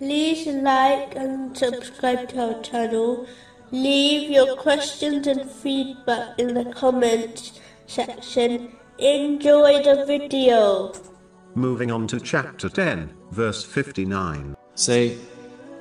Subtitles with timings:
[0.00, 3.26] like and subscribe to our channel.
[3.70, 8.76] Leave your questions and feedback in the comments section.
[8.98, 10.92] Enjoy the video.
[11.54, 14.56] Moving on to chapter 10, verse 59.
[14.74, 15.18] Say,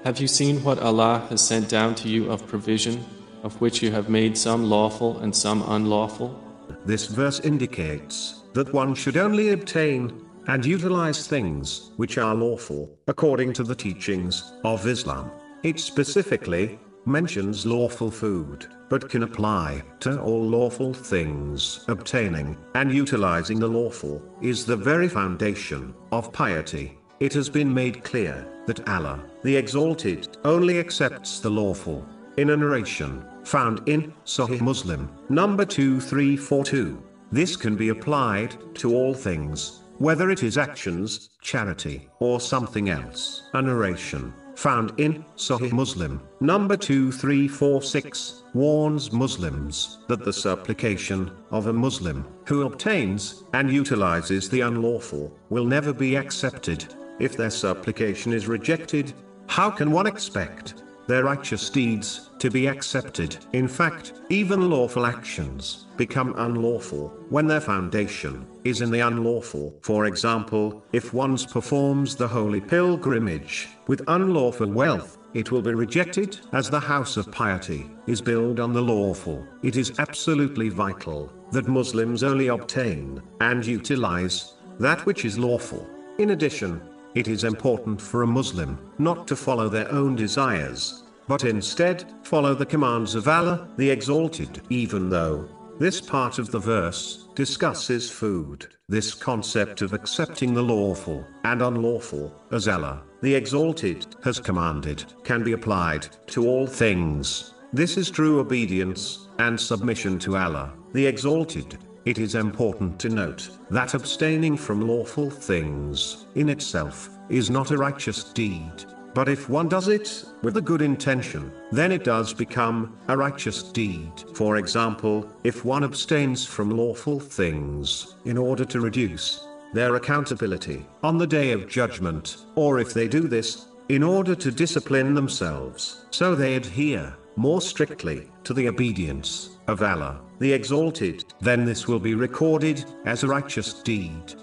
[0.03, 3.03] Have you seen what Allah has sent down to you of provision,
[3.43, 6.39] of which you have made some lawful and some unlawful?
[6.85, 13.53] This verse indicates that one should only obtain and utilize things which are lawful according
[13.53, 15.31] to the teachings of Islam.
[15.63, 21.85] It specifically mentions lawful food, but can apply to all lawful things.
[21.87, 26.97] Obtaining and utilizing the lawful is the very foundation of piety.
[27.19, 32.05] It has been made clear that Allah, the Exalted, only accepts the lawful.
[32.37, 37.01] In a narration found in Sahih Muslim, number 2342,
[37.31, 43.43] this can be applied to all things, whether it is actions, charity, or something else.
[43.53, 51.73] A narration found in Sahih Muslim, number 2346, warns Muslims that the supplication of a
[51.73, 56.93] Muslim who obtains and utilizes the unlawful will never be accepted.
[57.19, 59.13] If their supplication is rejected,
[59.47, 63.37] how can one expect their righteous deeds to be accepted?
[63.53, 69.73] In fact, even lawful actions become unlawful when their foundation is in the unlawful.
[69.81, 76.41] For example, if one performs the holy pilgrimage with unlawful wealth, it will be rejected
[76.51, 79.47] as the house of piety is built on the lawful.
[79.61, 85.87] It is absolutely vital that Muslims only obtain and utilize that which is lawful.
[86.17, 86.81] In addition,
[87.15, 92.53] it is important for a Muslim not to follow their own desires, but instead follow
[92.53, 94.61] the commands of Allah, the Exalted.
[94.69, 95.47] Even though
[95.79, 102.33] this part of the verse discusses food, this concept of accepting the lawful and unlawful,
[102.51, 107.53] as Allah, the Exalted, has commanded, can be applied to all things.
[107.71, 111.77] This is true obedience and submission to Allah, the Exalted.
[112.05, 117.77] It is important to note that abstaining from lawful things in itself is not a
[117.77, 118.85] righteous deed.
[119.13, 123.61] But if one does it with a good intention, then it does become a righteous
[123.61, 124.11] deed.
[124.33, 131.17] For example, if one abstains from lawful things in order to reduce their accountability on
[131.17, 136.33] the day of judgment, or if they do this in order to discipline themselves so
[136.33, 142.15] they adhere more strictly to the obedience of Allah, the Exalted, then this will be
[142.15, 144.35] recorded as a righteous deed.